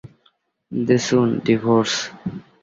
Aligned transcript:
They 0.71 0.97
soon 0.97 1.41
divorce. 1.41 2.09